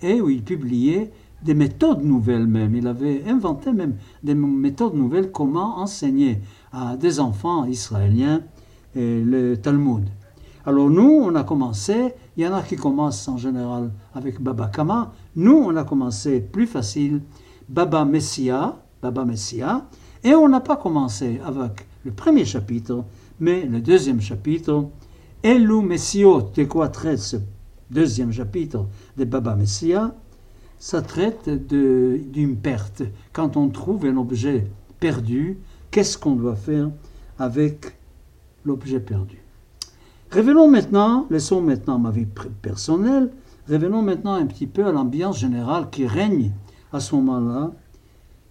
et 0.03 0.21
où 0.21 0.29
il 0.29 0.43
publiait 0.43 1.13
des 1.43 1.55
méthodes 1.55 2.03
nouvelles 2.03 2.47
même. 2.47 2.75
Il 2.75 2.87
avait 2.89 3.23
inventé 3.29 3.73
même 3.73 3.95
des 4.23 4.35
méthodes 4.35 4.95
nouvelles 4.95 5.31
comment 5.31 5.79
enseigner 5.79 6.41
à 6.73 6.97
des 6.97 7.21
enfants 7.21 7.65
israéliens 7.67 8.43
le 8.95 9.55
Talmud. 9.55 10.09
Alors 10.67 10.91
nous, 10.91 11.23
on 11.25 11.35
a 11.35 11.45
commencé, 11.45 12.15
il 12.37 12.45
y 12.45 12.47
en 12.47 12.55
a 12.55 12.63
qui 12.63 12.77
commencent 12.77 13.29
en 13.29 13.37
général 13.37 13.91
avec 14.15 14.41
Baba 14.41 14.67
Kama, 14.67 15.13
nous, 15.37 15.57
on 15.57 15.77
a 15.77 15.85
commencé 15.85 16.41
plus 16.41 16.67
facile, 16.67 17.23
Baba 17.69 18.05
Messia, 18.05 18.77
Baba 19.01 19.25
Messia, 19.25 19.87
et 20.25 20.35
on 20.35 20.49
n'a 20.49 20.61
pas 20.61 20.77
commencé 20.77 21.41
avec 21.45 21.87
le 22.05 22.11
premier 22.13 22.45
chapitre, 22.45 23.05
mais 23.41 23.65
le 23.65 23.81
deuxième 23.81 24.21
chapitre, 24.21 24.87
Elu 25.45 25.83
Messiot, 25.83 26.51
de 26.55 26.65
quoi 26.65 26.89
traite 26.89 27.21
ce 27.21 27.37
deuxième 27.91 28.33
chapitre 28.33 28.87
de 29.17 29.25
Baba 29.25 29.55
Messia? 29.55 30.15
Ça 30.79 31.03
traite 31.03 31.49
d'une 31.49 32.57
perte. 32.57 33.03
Quand 33.33 33.57
on 33.57 33.69
trouve 33.69 34.05
un 34.07 34.17
objet 34.17 34.67
perdu, 35.01 35.59
qu'est-ce 35.91 36.19
qu'on 36.19 36.37
doit 36.37 36.57
faire 36.57 36.91
avec 37.39 37.97
l'objet 38.65 39.01
perdu? 39.01 39.38
Revenons 40.31 40.69
maintenant, 40.69 41.27
laissons 41.31 41.63
maintenant 41.63 41.99
ma 41.99 42.11
vie 42.11 42.27
personnelle, 42.61 43.31
revenons 43.67 44.03
maintenant 44.03 44.35
un 44.35 44.45
petit 44.45 44.67
peu 44.67 44.85
à 44.85 44.93
l'ambiance 44.93 45.39
générale 45.39 45.89
qui 45.91 46.07
règne 46.07 46.53
à 46.93 47.01
ce 47.01 47.15
moment-là 47.15 47.73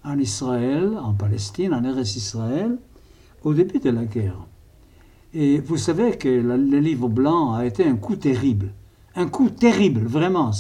en 0.04 0.18
Israël, 0.18 0.98
en 1.00 1.14
Palestine, 1.14 1.76
en 1.76 1.84
Eretz 1.84 2.16
Israël, 2.16 2.80
au 3.44 3.54
début 3.54 3.78
de 3.78 3.92
la 3.92 4.06
guerre. 4.06 4.40
Et 5.36 5.60
vous 5.60 5.78
savez 5.78 6.18
que 6.18 6.28
le 6.28 6.80
livre 6.80 7.10
blanc 7.10 7.54
a 7.54 7.68
été 7.68 7.86
un 7.86 7.96
coup 7.96 8.16
terrible. 8.16 8.74
Un 9.16 9.28
coup 9.28 9.52
terrible, 9.52 10.02
vraiment. 10.02 10.52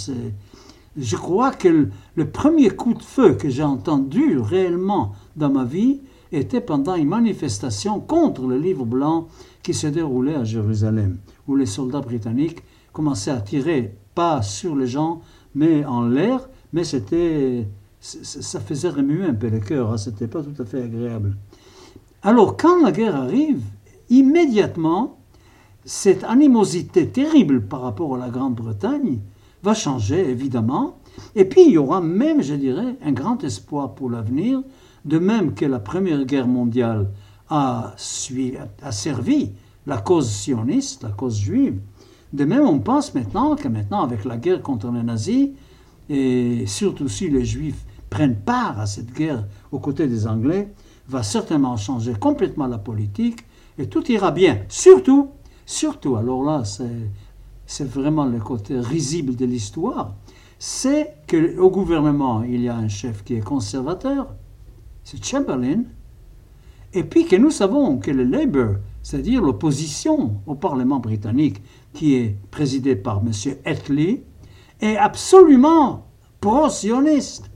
Je 0.95 1.15
crois 1.15 1.51
que 1.51 1.89
le 2.13 2.29
premier 2.29 2.69
coup 2.69 2.93
de 2.93 3.01
feu 3.01 3.33
que 3.33 3.49
j'ai 3.49 3.63
entendu 3.63 4.37
réellement 4.37 5.13
dans 5.35 5.49
ma 5.49 5.63
vie 5.63 6.01
était 6.31 6.61
pendant 6.61 6.95
une 6.95 7.07
manifestation 7.07 7.99
contre 7.99 8.47
le 8.47 8.57
livre 8.57 8.85
blanc 8.85 9.27
qui 9.63 9.73
se 9.73 9.87
déroulait 9.87 10.35
à 10.35 10.43
Jérusalem, 10.43 11.17
où 11.47 11.55
les 11.55 11.65
soldats 11.65 12.01
britanniques 12.01 12.63
commençaient 12.93 13.31
à 13.31 13.41
tirer, 13.41 13.95
pas 14.15 14.41
sur 14.41 14.75
les 14.75 14.87
gens, 14.87 15.21
mais 15.55 15.85
en 15.85 16.07
l'air, 16.07 16.49
mais 16.73 16.83
c'était, 16.83 17.67
ça 17.99 18.59
faisait 18.59 18.89
remuer 18.89 19.25
un 19.25 19.33
peu 19.33 19.49
le 19.49 19.59
cœur, 19.59 19.91
hein, 19.91 19.97
c'était 19.97 20.27
pas 20.27 20.41
tout 20.41 20.61
à 20.61 20.65
fait 20.65 20.81
agréable. 20.81 21.35
Alors, 22.23 22.57
quand 22.57 22.83
la 22.83 22.91
guerre 22.91 23.15
arrive, 23.15 23.61
immédiatement, 24.09 25.17
cette 25.85 26.23
animosité 26.23 27.07
terrible 27.07 27.61
par 27.61 27.81
rapport 27.81 28.15
à 28.15 28.17
la 28.17 28.29
Grande-Bretagne 28.29 29.19
va 29.63 29.73
changer, 29.73 30.29
évidemment. 30.29 30.97
Et 31.35 31.45
puis, 31.45 31.63
il 31.65 31.71
y 31.71 31.77
aura 31.77 32.01
même, 32.01 32.41
je 32.41 32.53
dirais, 32.55 32.95
un 33.03 33.11
grand 33.11 33.43
espoir 33.43 33.95
pour 33.95 34.09
l'avenir, 34.09 34.61
de 35.07 35.19
même 35.19 35.53
que 35.53 35.65
la 35.65 35.79
Première 35.79 36.25
Guerre 36.25 36.47
mondiale 36.47 37.09
a, 37.49 37.93
servi 37.97 39.51
la 39.85 39.97
cause 39.97 40.29
sioniste, 40.29 41.03
la 41.03 41.09
cause 41.09 41.39
juive. 41.39 41.79
De 42.33 42.43
même, 42.43 42.65
on 42.67 42.79
pense 42.79 43.13
maintenant 43.15 43.55
que 43.55 43.69
maintenant, 43.69 44.03
avec 44.03 44.25
la 44.25 44.35
guerre 44.35 44.61
contre 44.61 44.91
les 44.91 45.03
nazis, 45.03 45.51
et 46.09 46.65
surtout 46.67 47.07
si 47.07 47.29
les 47.29 47.45
juifs 47.45 47.85
prennent 48.09 48.35
part 48.35 48.79
à 48.79 48.85
cette 48.85 49.13
guerre 49.13 49.45
aux 49.71 49.79
côtés 49.79 50.07
des 50.07 50.27
Anglais, 50.27 50.73
va 51.07 51.23
certainement 51.23 51.77
changer 51.77 52.13
complètement 52.13 52.67
la 52.67 52.77
politique 52.77 53.45
et 53.77 53.87
tout 53.87 54.11
ira 54.11 54.31
bien. 54.31 54.59
Surtout, 54.67 55.29
surtout, 55.65 56.17
alors 56.17 56.43
là, 56.43 56.63
c'est 57.65 57.87
vraiment 57.87 58.25
le 58.25 58.39
côté 58.39 58.77
risible 58.77 59.37
de 59.37 59.45
l'histoire, 59.45 60.15
c'est 60.59 61.15
qu'au 61.29 61.69
gouvernement, 61.69 62.43
il 62.43 62.61
y 62.61 62.67
a 62.67 62.75
un 62.75 62.89
chef 62.89 63.23
qui 63.23 63.35
est 63.35 63.41
conservateur, 63.41 64.27
c'est 65.09 65.23
Chamberlain, 65.23 65.83
et 66.93 67.05
puis 67.05 67.25
que 67.25 67.37
nous 67.37 67.49
savons 67.49 67.97
que 67.97 68.11
le 68.11 68.25
Labour, 68.25 68.75
c'est-à-dire 69.01 69.41
l'opposition 69.41 70.41
au 70.45 70.55
Parlement 70.55 70.99
britannique, 70.99 71.61
qui 71.93 72.15
est 72.15 72.35
présidé 72.51 72.97
par 72.97 73.21
M. 73.25 73.31
Attlee, 73.63 74.23
est 74.81 74.97
absolument 74.97 76.07
pro-sioniste. 76.41 77.49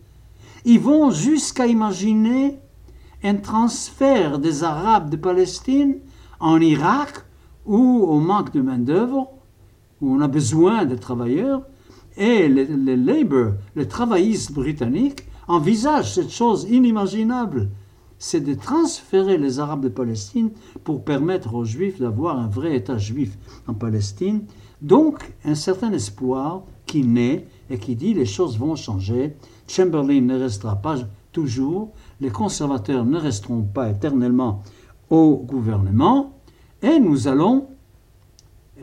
Ils 0.64 0.80
vont 0.80 1.12
jusqu'à 1.12 1.68
imaginer 1.68 2.58
un 3.22 3.36
transfert 3.36 4.40
des 4.40 4.64
Arabes 4.64 5.10
de 5.10 5.18
Palestine 5.18 5.98
en 6.40 6.62
Irak, 6.62 7.26
où, 7.66 8.06
au 8.08 8.22
manque 8.22 8.54
de 8.54 8.62
main-d'œuvre, 8.62 9.30
où 10.00 10.16
on 10.16 10.22
a 10.22 10.30
besoin 10.30 10.86
de 10.86 10.96
travailleurs, 10.96 11.64
et 12.16 12.48
les, 12.48 12.64
les 12.64 12.96
Labour, 12.96 13.56
les 13.76 13.90
travaillistes 13.90 14.54
britanniques, 14.54 15.26
envisagent 15.52 16.14
cette 16.14 16.32
chose 16.32 16.66
inimaginable, 16.70 17.70
c'est 18.18 18.42
de 18.42 18.54
transférer 18.54 19.38
les 19.38 19.60
Arabes 19.60 19.84
de 19.84 19.90
Palestine 19.90 20.52
pour 20.84 21.04
permettre 21.04 21.56
aux 21.56 21.66
Juifs 21.66 22.00
d'avoir 22.00 22.40
un 22.40 22.48
vrai 22.48 22.76
État 22.76 22.98
juif 22.98 23.38
en 23.68 23.74
Palestine, 23.74 24.44
Donc, 24.82 25.34
un 25.46 25.54
certain 25.54 25.92
espoir 25.92 26.64
qui 26.88 27.04
naît 27.04 27.48
et 27.70 27.78
qui 27.78 27.96
dit 27.96 28.14
les 28.14 28.26
choses 28.26 28.58
vont 28.58 28.76
changer. 28.76 29.36
Chamberlain 29.68 30.22
ne 30.22 30.40
restera 30.40 30.76
pas 30.76 30.98
toujours, 31.32 31.92
les 32.20 32.32
conservateurs 32.32 33.06
ne 33.06 33.18
resteront 33.18 33.62
pas 33.62 33.90
éternellement 33.90 34.64
au 35.10 35.38
gouvernement, 35.38 36.34
et 36.82 37.00
nous 37.00 37.28
allons 37.28 37.68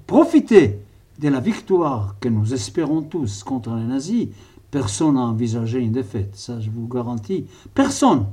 profiter 0.07 0.79
de 1.19 1.29
la 1.29 1.41
victoire 1.41 2.17
que 2.21 2.29
nous 2.29 2.55
espérons 2.55 3.03
tous 3.03 3.43
contre 3.43 3.75
les 3.75 3.85
nazis. 3.85 4.29
Personne 4.71 5.15
n'a 5.15 5.23
envisagé 5.23 5.81
une 5.81 5.93
défaite, 5.93 6.35
ça 6.35 6.61
je 6.61 6.71
vous 6.71 6.87
garantis. 6.87 7.47
Personne. 7.75 8.27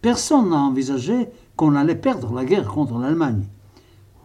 Personne 0.00 0.50
n'a 0.50 0.56
envisagé 0.56 1.28
qu'on 1.56 1.74
allait 1.74 1.94
perdre 1.94 2.32
la 2.32 2.44
guerre 2.44 2.68
contre 2.68 2.98
l'Allemagne. 2.98 3.44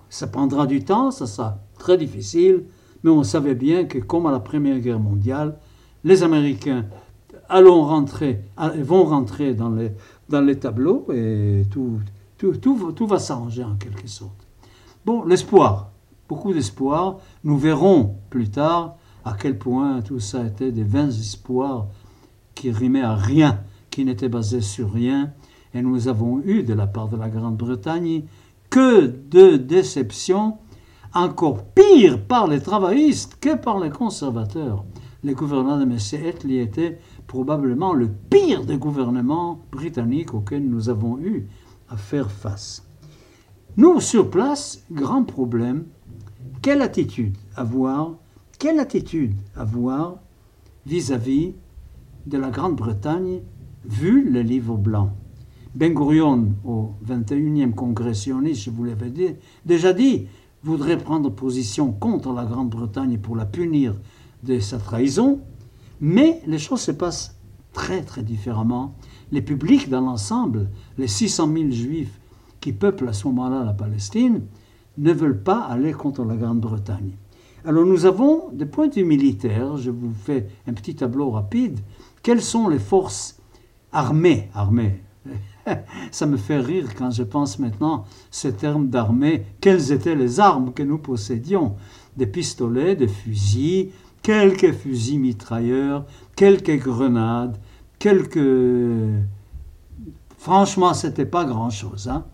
Ça 0.10 0.28
prendra 0.28 0.66
du 0.66 0.86
temps, 0.86 1.12
ça 1.12 1.28
sera 1.28 1.60
très 1.78 1.98
difficile, 1.98 2.64
mais 3.04 3.10
on 3.10 3.24
savait 3.24 3.56
bien 3.56 3.84
que 3.84 3.98
comme 3.98 4.26
à 4.28 4.32
la 4.32 4.40
Première 4.40 4.80
Guerre 4.80 5.00
mondiale, 5.00 5.58
les 6.06 6.24
Américains 6.24 6.86
allons 7.50 7.84
rentrer, 7.84 8.42
vont 8.80 9.04
rentrer 9.04 9.54
dans 9.54 9.70
les, 9.70 9.92
dans 10.30 10.42
les 10.42 10.58
tableaux 10.58 11.06
et 11.14 11.66
tout, 11.70 12.00
tout, 12.38 12.54
tout, 12.54 12.92
tout 12.94 13.08
va 13.08 13.20
s'arranger 13.20 13.64
en 13.64 13.76
quelque 13.76 14.08
sorte. 14.08 14.48
Bon, 15.06 15.24
l'espoir, 15.26 15.92
beaucoup 16.28 16.54
d'espoir. 16.54 17.18
Nous 17.44 17.58
verrons 17.58 18.16
plus 18.30 18.50
tard 18.50 18.96
à 19.26 19.34
quel 19.34 19.58
point 19.58 20.02
tout 20.02 20.20
ça 20.20 20.46
était 20.46 20.72
des 20.72 20.84
vains 20.84 21.10
espoirs 21.10 21.88
qui 22.54 22.72
rimaient 22.72 23.02
à 23.02 23.16
rien, 23.16 23.60
qui 23.90 24.06
n'étaient 24.06 24.30
basés 24.30 24.62
sur 24.62 24.94
rien. 24.94 25.34
Et 25.74 25.82
nous 25.82 26.08
avons 26.08 26.42
eu 26.46 26.64
de 26.64 26.74
la 26.74 26.88
part 26.88 27.10
de 27.10 27.18
la 27.18 27.28
Grande-Bretagne 27.28 28.24
que 28.70 29.08
de 29.08 29.58
déceptions, 29.58 30.58
encore 31.14 31.66
pire 31.66 32.22
par 32.22 32.48
les 32.48 32.62
travaillistes 32.62 33.38
que 33.42 33.56
par 33.56 33.80
les 33.80 33.90
conservateurs. 33.90 34.86
Les 35.24 35.34
gouvernements 35.34 35.78
de 35.78 35.84
M. 35.84 35.98
Attlee 36.28 36.60
étaient 36.60 37.00
probablement 37.26 37.94
le 37.94 38.08
pire 38.08 38.64
des 38.64 38.78
gouvernements 38.78 39.60
britanniques 39.72 40.34
auxquels 40.34 40.68
nous 40.70 40.90
avons 40.90 41.18
eu 41.18 41.48
à 41.90 41.98
faire 41.98 42.30
face. 42.30 42.86
Nous, 43.78 44.00
sur 44.00 44.30
place, 44.30 44.84
grand 44.92 45.24
problème, 45.24 45.86
quelle 46.62 46.82
attitude 46.82 47.36
avoir, 47.56 48.12
quelle 48.58 48.80
attitude 48.80 49.34
avoir 49.56 50.18
vis-à-vis 50.86 51.54
de 52.26 52.38
la 52.38 52.50
Grande-Bretagne 52.50 53.42
vu 53.86 54.30
le 54.30 54.42
livre 54.42 54.78
blanc? 54.78 55.12
Ben 55.74 55.94
Gurion, 55.94 56.54
au 56.64 56.92
21e 57.06 57.74
congrès 57.74 58.14
sioniste, 58.14 58.64
je 58.64 58.70
vous 58.70 58.86
l'avais 58.86 59.12
déjà 59.66 59.94
dit, 59.94 60.28
voudrait 60.64 60.98
prendre 60.98 61.30
position 61.30 61.92
contre 61.92 62.32
la 62.34 62.46
Grande-Bretagne 62.46 63.18
pour 63.20 63.36
la 63.36 63.46
punir 63.46 63.94
de 64.44 64.60
sa 64.60 64.78
trahison, 64.78 65.42
mais 66.00 66.42
les 66.48 66.60
choses 66.60 66.82
se 66.82 66.92
passent 66.92 67.38
très 67.74 68.04
très 68.04 68.24
différemment. 68.24 68.96
Les 69.32 69.42
publics 69.42 69.90
dans 69.90 70.02
l'ensemble, 70.02 70.70
les 70.98 71.08
600 71.08 71.52
000 71.54 71.72
juifs 71.72 72.20
qui 72.62 72.72
peuplent 72.72 73.10
à 73.10 73.14
ce 73.14 73.28
moment-là 73.28 73.64
la 73.64 73.74
Palestine, 73.74 74.44
ne 74.98 75.12
veulent 75.12 75.44
pas 75.44 75.60
aller 75.60 75.92
contre 75.92 76.24
la 76.24 76.38
Grande-Bretagne. 76.38 77.12
Alors 77.66 77.86
nous 77.86 78.06
avons, 78.06 78.50
des 78.52 78.66
points 78.66 78.88
de 78.88 78.94
vue 78.96 79.06
militaires, 79.06 79.78
je 79.78 79.90
vous 79.90 80.14
fais 80.14 80.48
un 80.68 80.74
petit 80.74 80.96
tableau 80.96 81.32
rapide, 81.32 81.80
quelles 82.22 82.42
sont 82.42 82.68
les 82.68 82.80
forces 82.80 83.40
armées, 83.92 84.50
armées 84.54 85.02
ça 86.12 86.28
me 86.28 86.38
fait 86.38 86.60
rire 86.60 86.94
quand 86.96 87.10
je 87.10 87.24
pense 87.24 87.58
maintenant 87.58 88.06
ce 88.30 88.48
terme 88.48 88.90
d'armée. 88.90 89.48
Quelles 89.60 89.92
étaient 89.92 90.14
les 90.14 90.40
armes 90.40 90.72
que 90.72 90.84
nous 90.84 91.00
possédions? 91.00 91.78
Des 92.16 92.28
pistolets, 92.28 92.96
des 92.96 93.08
fusils, 93.08 93.90
quelques 94.22 94.74
fusils 94.74 95.20
mitrailleurs, 95.20 96.06
quelques 96.36 96.78
grenades, 96.78 97.58
quelques... 97.98 99.18
Franchement, 100.38 100.94
c'était 100.94 101.26
pas 101.26 101.46
grand-chose. 101.46 102.08
Hein 102.10 102.26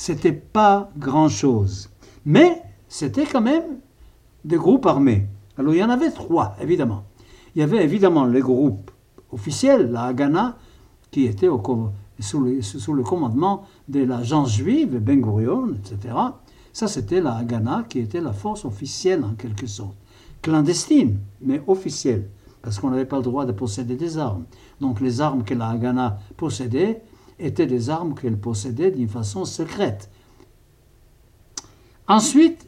c'était 0.00 0.32
pas 0.32 0.90
grand-chose. 0.96 1.90
Mais 2.24 2.62
c'était 2.88 3.26
quand 3.26 3.42
même 3.42 3.80
des 4.44 4.56
groupes 4.56 4.86
armés. 4.86 5.26
Alors 5.56 5.74
il 5.74 5.78
y 5.78 5.84
en 5.84 5.90
avait 5.90 6.10
trois, 6.10 6.56
évidemment. 6.60 7.04
Il 7.54 7.60
y 7.60 7.62
avait 7.62 7.82
évidemment 7.82 8.24
les 8.24 8.40
groupes 8.40 8.90
officiels, 9.32 9.90
la 9.90 10.04
Haganah, 10.04 10.56
qui 11.10 11.24
était 11.24 11.48
sous, 12.20 12.40
le, 12.94 13.02
commandement 13.02 13.64
de 13.88 14.00
l'agence 14.04 14.54
juive, 14.54 14.98
Ben 14.98 15.20
Gurion, 15.20 15.74
etc. 15.74 16.14
Ça, 16.72 16.86
c'était 16.86 17.20
la 17.20 17.34
Haganah, 17.34 17.84
qui 17.88 17.98
était 17.98 18.20
la 18.20 18.32
force 18.32 18.64
officielle 18.64 19.24
en 19.24 19.34
quelque 19.34 19.66
sorte 19.66 19.96
clandestine, 20.42 21.18
mais 21.42 21.62
officielle, 21.66 22.30
parce 22.62 22.78
qu'on 22.78 22.90
n'avait 22.90 23.04
pas 23.04 23.16
le 23.16 23.22
droit 23.22 23.44
de 23.44 23.52
posséder 23.52 23.96
des 23.96 24.18
armes. 24.18 24.44
Donc 24.80 25.00
les 25.00 25.20
armes 25.20 25.44
que 25.44 25.54
la 25.54 25.68
Haganah 25.68 26.18
possédait 26.36 27.02
étaient 27.38 27.66
des 27.66 27.90
armes 27.90 28.14
qu'elle 28.14 28.38
possédait 28.38 28.90
d'une 28.90 29.08
façon 29.08 29.44
secrète. 29.44 30.10
Ensuite, 32.08 32.66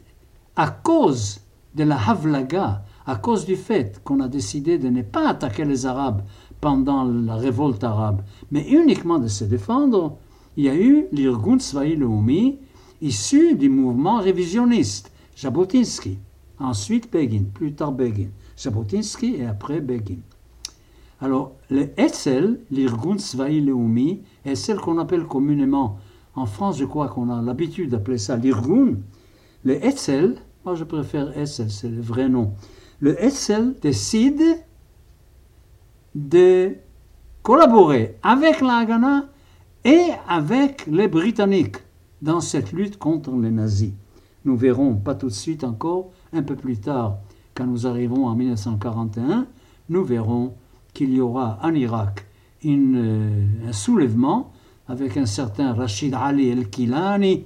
à 0.55 0.69
cause 0.69 1.39
de 1.75 1.83
la 1.83 1.97
Havlaga, 2.09 2.83
à 3.05 3.15
cause 3.15 3.45
du 3.45 3.55
fait 3.55 4.01
qu'on 4.03 4.19
a 4.19 4.27
décidé 4.27 4.77
de 4.77 4.89
ne 4.89 5.01
pas 5.01 5.29
attaquer 5.29 5.65
les 5.65 5.85
Arabes 5.85 6.21
pendant 6.61 7.03
la 7.03 7.35
révolte 7.35 7.83
arabe, 7.83 8.21
mais 8.51 8.65
uniquement 8.69 9.19
de 9.19 9.27
se 9.27 9.43
défendre, 9.43 10.17
il 10.55 10.65
y 10.65 10.69
a 10.69 10.75
eu 10.75 11.07
l'Irgun 11.11 11.59
Tzvaï 11.59 11.99
issu 13.01 13.55
du 13.55 13.69
mouvement 13.69 14.19
révisionniste, 14.19 15.11
Jabotinsky. 15.35 16.19
Ensuite 16.59 17.11
Begin, 17.11 17.45
plus 17.53 17.73
tard 17.73 17.91
Begin. 17.91 18.29
Jabotinsky 18.55 19.35
et 19.35 19.45
après 19.45 19.81
Begin. 19.81 20.19
Alors, 21.19 21.53
le 21.69 21.89
Etzel, 21.99 22.59
l'Irgun 22.71 23.17
Tzvaï 23.17 23.59
Leumi, 23.59 24.21
est 24.45 24.55
celle 24.55 24.77
qu'on 24.77 24.99
appelle 24.99 25.25
communément, 25.25 25.97
en 26.35 26.45
France, 26.45 26.77
je 26.77 26.85
crois 26.85 27.09
qu'on 27.09 27.29
a 27.29 27.41
l'habitude 27.41 27.89
d'appeler 27.89 28.17
ça 28.17 28.37
l'Irgun. 28.37 28.95
Le 29.63 29.85
Etzel, 29.85 30.37
moi 30.65 30.75
je 30.75 30.83
préfère 30.83 31.37
Etzel, 31.37 31.69
c'est 31.69 31.89
le 31.89 32.01
vrai 32.01 32.29
nom. 32.29 32.53
Le 32.99 33.21
Etzel 33.23 33.75
décide 33.81 34.41
de 36.15 36.75
collaborer 37.41 38.17
avec 38.23 38.61
la 38.61 38.85
et 39.83 40.11
avec 40.27 40.85
les 40.87 41.07
Britanniques 41.07 41.77
dans 42.21 42.39
cette 42.39 42.71
lutte 42.71 42.97
contre 42.97 43.31
les 43.31 43.51
nazis. 43.51 43.91
Nous 44.45 44.55
verrons, 44.55 44.95
pas 44.95 45.15
tout 45.15 45.27
de 45.27 45.33
suite 45.33 45.63
encore, 45.63 46.11
un 46.31 46.43
peu 46.43 46.55
plus 46.55 46.77
tard, 46.77 47.17
quand 47.55 47.65
nous 47.65 47.85
arriverons 47.85 48.27
en 48.27 48.35
1941, 48.35 49.47
nous 49.89 50.03
verrons 50.03 50.53
qu'il 50.93 51.13
y 51.13 51.19
aura 51.19 51.59
en 51.61 51.73
Irak 51.73 52.25
euh, 52.65 53.45
un 53.67 53.73
soulèvement 53.73 54.53
avec 54.87 55.17
un 55.17 55.25
certain 55.25 55.73
Rachid 55.73 56.13
Ali 56.13 56.49
el-Kilani, 56.49 57.45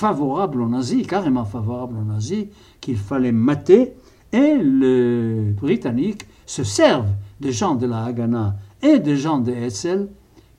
favorable 0.00 0.62
aux 0.62 0.68
nazis, 0.68 1.06
carrément 1.06 1.44
favorable 1.44 1.98
aux 1.98 2.04
nazis, 2.04 2.46
qu'il 2.80 2.96
fallait 2.96 3.32
mater, 3.32 3.92
et 4.32 4.54
les 4.56 5.52
Britanniques 5.52 6.26
se 6.46 6.64
servent 6.64 7.12
des 7.38 7.52
gens 7.52 7.74
de 7.74 7.86
la 7.86 8.04
Haganah 8.04 8.56
et 8.80 8.98
des 8.98 9.18
gens 9.18 9.40
de 9.40 9.52
Hessel 9.52 10.08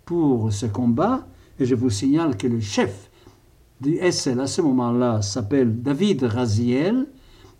pour 0.06 0.54
ce 0.54 0.68
combat, 0.68 1.26
et 1.60 1.66
je 1.66 1.74
vous 1.74 1.90
signale 1.90 2.38
que 2.38 2.46
le 2.46 2.60
chef 2.60 3.10
du 3.80 3.96
Hessel 3.96 4.40
à 4.40 4.46
ce 4.46 4.62
moment-là 4.62 5.24
s'appelle 5.24 5.82
David 5.82 6.22
Raziel, 6.22 7.08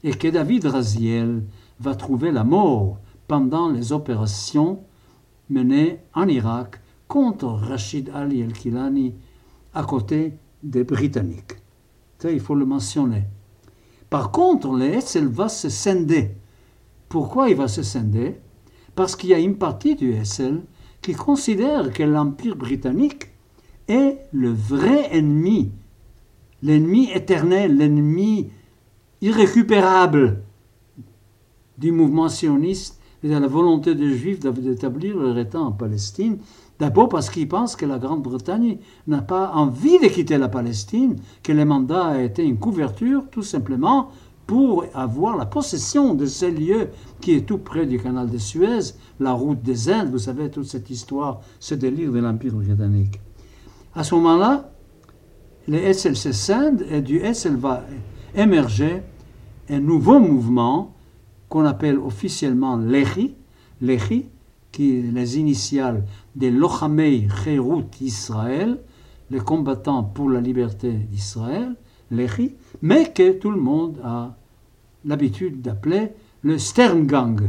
et 0.04 0.14
que 0.14 0.28
David 0.28 0.66
Raziel 0.68 1.42
va 1.80 1.96
trouver 1.96 2.32
la 2.32 2.44
mort 2.44 3.00
pendant 3.28 3.70
les 3.70 3.92
opérations 3.92 4.84
menées 5.50 5.98
en 6.14 6.28
Irak 6.28 6.80
contre 7.08 7.48
Rachid 7.48 8.12
Ali 8.14 8.42
el-Kilani 8.42 9.16
à 9.74 9.84
côté 9.84 10.34
des 10.62 10.84
Britanniques. 10.84 11.61
Il 12.30 12.40
faut 12.40 12.56
le 12.56 12.66
mentionner. 12.66 13.24
Par 14.10 14.32
contre, 14.32 14.76
le 14.76 15.00
SL 15.00 15.28
va 15.28 15.50
se 15.50 15.70
scinder. 15.70 16.36
Pourquoi 17.10 17.50
il 17.50 17.56
va 17.56 17.68
se 17.68 17.82
scinder? 17.82 18.40
Parce 18.96 19.16
qu'il 19.16 19.30
y 19.30 19.34
a 19.34 19.40
une 19.40 19.58
partie 19.58 19.96
du 19.96 20.14
SL 20.24 20.62
qui 21.02 21.14
considère 21.14 21.92
que 21.92 22.04
l'Empire 22.04 22.56
britannique 22.56 23.30
est 23.88 24.20
le 24.32 24.52
vrai 24.52 25.10
ennemi, 25.16 25.72
l'ennemi 26.62 27.10
éternel, 27.12 27.78
l'ennemi 27.78 28.50
irrécupérable 29.22 30.44
du 31.78 31.92
mouvement 31.92 32.30
sioniste 32.30 33.01
et 33.24 33.34
à 33.34 33.40
la 33.40 33.48
volonté 33.48 33.96
des 33.96 34.16
Juifs 34.16 34.40
d'établir 34.40 35.18
leur 35.18 35.38
État 35.38 35.60
en 35.60 35.72
Palestine, 35.72 36.38
d'abord 36.80 37.10
parce 37.10 37.30
qu'ils 37.30 37.48
pensent 37.48 37.76
que 37.76 37.86
la 37.86 38.00
Grande-Bretagne 38.00 38.78
n'a 39.08 39.22
pas 39.22 39.52
envie 39.54 40.00
de 40.00 40.08
quitter 40.08 40.38
la 40.38 40.50
Palestine, 40.50 41.18
que 41.44 41.52
le 41.52 41.66
mandat 41.66 42.06
a 42.06 42.22
été 42.22 42.44
une 42.44 42.58
couverture 42.58 43.24
tout 43.32 43.44
simplement 43.44 44.10
pour 44.48 44.86
avoir 44.94 45.38
la 45.38 45.46
possession 45.46 46.14
de 46.14 46.26
ce 46.26 46.46
lieu 46.46 46.90
qui 47.22 47.34
est 47.34 47.46
tout 47.46 47.60
près 47.60 47.86
du 47.86 48.00
canal 48.00 48.30
de 48.30 48.38
Suez, 48.38 48.94
la 49.20 49.32
route 49.34 49.62
des 49.62 49.90
Indes, 49.90 50.10
vous 50.10 50.18
savez, 50.18 50.50
toute 50.50 50.66
cette 50.66 50.90
histoire, 50.90 51.42
ce 51.60 51.76
délire 51.76 52.12
de 52.12 52.20
l'Empire 52.20 52.54
britannique. 52.54 53.20
À 53.96 54.04
ce 54.04 54.16
moment-là, 54.16 54.72
le 55.68 55.94
SLC 55.94 56.34
Sinde 56.34 56.86
et 56.90 57.02
du 57.02 57.22
SL 57.34 57.56
va 57.56 57.86
émerger 58.36 59.04
un 59.70 59.80
nouveau 59.80 60.20
mouvement 60.20 60.94
qu'on 61.52 61.66
appelle 61.66 62.00
officiellement 62.00 62.78
Lehi, 62.78 63.36
Lehi, 63.82 64.26
qui 64.72 64.98
est 64.98 65.12
les 65.12 65.38
initiales 65.38 66.06
des 66.34 66.50
Lochamei 66.50 67.28
Cherut 67.44 67.84
Israël, 68.00 68.80
les 69.30 69.42
combattants 69.42 70.02
pour 70.02 70.30
la 70.30 70.40
liberté 70.40 70.94
d'Israël, 70.94 71.76
Lehi, 72.10 72.54
mais 72.82 73.12
que 73.12 73.34
tout 73.34 73.52
le 73.52 73.60
monde 73.60 74.00
a 74.02 74.34
l'habitude 75.04 75.62
d'appeler 75.62 76.14
le 76.42 76.58
Stern 76.58 77.06
Gang, 77.06 77.42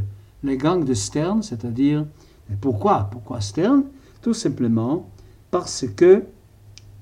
les 0.42 0.56
gangs 0.56 0.84
de 0.84 0.94
Stern, 0.94 1.44
c'est-à-dire, 1.44 2.04
pourquoi 2.60 3.08
Pourquoi 3.12 3.40
Stern? 3.40 3.84
Tout 4.20 4.34
simplement 4.34 5.08
parce 5.52 5.86
que 5.86 6.24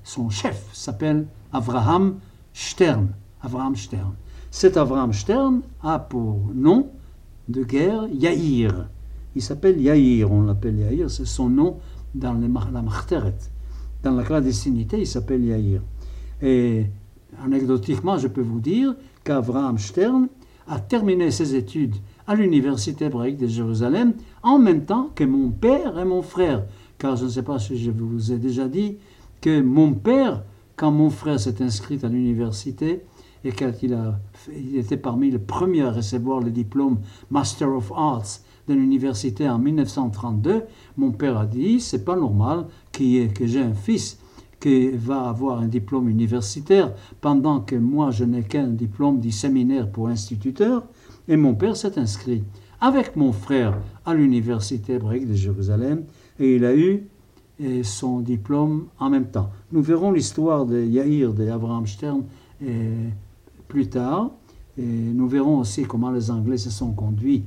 son 0.03 0.29
chef 0.29 0.69
s'appelle 0.71 1.25
Avraham 1.51 2.19
Stern. 2.53 3.07
Avraham 3.41 3.75
Stern. 3.75 4.13
Cet 4.53 4.75
Avraham 4.75 5.13
Stern 5.13 5.61
a 5.81 5.97
pour 5.97 6.51
nom 6.53 6.89
de 7.47 7.63
guerre 7.63 8.07
Yair. 8.11 8.89
Il 9.33 9.41
s'appelle 9.41 9.79
Yair, 9.79 10.29
on 10.29 10.41
l'appelle 10.43 10.77
Yair, 10.77 11.09
c'est 11.09 11.25
son 11.25 11.49
nom 11.49 11.77
dans 12.13 12.33
la 12.33 12.81
Marteret. 12.81 13.37
Dans 14.03 14.11
la 14.11 14.23
clandestinité, 14.23 14.99
il 14.99 15.07
s'appelle 15.07 15.45
Yair. 15.45 15.81
Et 16.41 16.85
anecdotiquement, 17.41 18.17
je 18.17 18.27
peux 18.27 18.41
vous 18.41 18.59
dire 18.59 18.93
qu'Avraham 19.23 19.77
Stern 19.77 20.27
a 20.67 20.79
terminé 20.81 21.31
ses 21.31 21.55
études 21.55 21.95
à 22.27 22.35
l'université 22.35 23.05
hébraïque 23.05 23.37
de 23.37 23.47
Jérusalem 23.47 24.13
en 24.43 24.59
même 24.59 24.83
temps 24.83 25.11
que 25.15 25.23
mon 25.23 25.49
père 25.49 25.97
et 25.97 26.05
mon 26.05 26.21
frère. 26.21 26.65
Car 26.97 27.15
je 27.15 27.23
ne 27.23 27.29
sais 27.29 27.43
pas 27.43 27.57
si 27.57 27.77
je 27.77 27.89
vous 27.89 28.33
ai 28.33 28.37
déjà 28.37 28.67
dit 28.67 28.97
que 29.39 29.61
mon 29.61 29.93
père, 29.93 30.43
quand 30.75 30.91
mon 30.91 31.09
frère 31.09 31.39
s'est 31.39 31.63
inscrit 31.63 31.99
à 32.03 32.09
l'université, 32.09 33.05
et 33.43 33.51
qu'il 33.51 33.93
a, 33.93 34.19
il 34.55 34.77
était 34.77 34.97
parmi 34.97 35.31
les 35.31 35.39
premiers 35.39 35.83
à 35.83 35.91
recevoir 35.91 36.39
le 36.39 36.51
diplôme 36.51 36.99
Master 37.29 37.69
of 37.69 37.91
Arts 37.95 38.41
de 38.67 38.73
l'université 38.73 39.49
en 39.49 39.57
1932, 39.57 40.63
mon 40.97 41.11
père 41.11 41.37
a 41.37 41.45
dit 41.45 41.79
c'est 41.79 42.05
pas 42.05 42.15
normal 42.15 42.65
que 42.91 43.47
j'ai 43.47 43.61
un 43.61 43.73
fils 43.73 44.19
qui 44.59 44.91
va 44.91 45.27
avoir 45.27 45.59
un 45.59 45.67
diplôme 45.67 46.07
universitaire 46.07 46.93
pendant 47.19 47.61
que 47.61 47.75
moi 47.75 48.11
je 48.11 48.23
n'ai 48.23 48.43
qu'un 48.43 48.67
diplôme 48.67 49.19
du 49.19 49.31
séminaire 49.31 49.91
pour 49.91 50.07
instituteur. 50.07 50.83
Et 51.27 51.35
mon 51.35 51.55
père 51.55 51.75
s'est 51.75 51.97
inscrit 51.97 52.43
avec 52.79 53.15
mon 53.15 53.31
frère 53.31 53.77
à 54.05 54.13
l'université 54.13 54.93
hébraïque 54.93 55.27
de 55.27 55.33
Jérusalem 55.33 56.03
et 56.39 56.55
il 56.55 56.65
a 56.65 56.75
eu 56.75 57.07
eh, 57.59 57.83
son 57.83 58.19
diplôme 58.19 58.87
en 58.99 59.09
même 59.09 59.29
temps. 59.29 59.49
Nous 59.71 59.81
verrons 59.81 60.11
l'histoire 60.11 60.65
de 60.65 60.79
Yair, 60.81 61.33
de 61.33 61.47
Abraham 61.49 61.87
Stern 61.87 62.23
eh, 62.63 63.09
plus 63.71 63.87
tard. 63.87 64.31
Et 64.77 64.83
nous 64.83 65.27
verrons 65.27 65.59
aussi 65.59 65.83
comment 65.83 66.11
les 66.11 66.29
Anglais 66.29 66.57
se 66.57 66.69
sont 66.69 66.91
conduits 66.91 67.45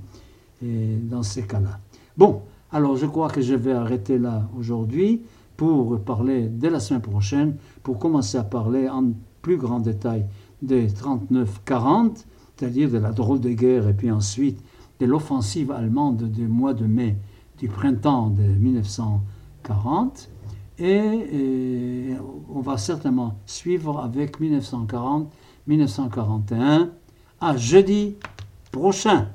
dans 0.63 1.23
ces 1.23 1.43
cas-là. 1.43 1.79
Bon, 2.17 2.41
alors 2.73 2.97
je 2.97 3.05
crois 3.05 3.29
que 3.29 3.43
je 3.43 3.55
vais 3.55 3.73
arrêter 3.73 4.19
là 4.19 4.49
aujourd'hui 4.59 5.21
pour 5.59 6.01
parler 6.01 6.49
dès 6.49 6.71
la 6.71 6.81
semaine 6.81 7.03
prochaine, 7.03 7.57
pour 7.83 7.99
commencer 7.99 8.39
à 8.39 8.45
parler 8.45 8.89
en 8.89 9.13
plus 9.43 9.59
grand 9.59 9.81
détail 9.81 10.25
des 10.63 10.89
39-40, 10.89 12.25
c'est-à-dire 12.57 12.91
de 12.91 12.99
la 12.99 13.13
drôle 13.13 13.41
de 13.41 13.51
guerre, 13.51 13.87
et 13.89 13.93
puis 13.93 14.11
ensuite 14.11 14.59
de 15.01 15.07
l'offensive 15.07 15.71
allemande 15.71 16.23
du 16.31 16.49
mois 16.49 16.73
de 16.73 16.87
mai 16.87 17.17
du 17.59 17.69
printemps 17.69 18.31
de 18.31 18.43
1940. 18.43 20.31
Et, 20.79 22.15
on 22.53 22.61
va 22.61 22.79
certainement 22.79 23.39
suivre 23.47 24.01
avec 24.01 24.41
1940, 24.41 25.31
1941 25.67 26.91
à 27.41 27.57
jeudi 27.57 28.17
prochain. 28.71 29.29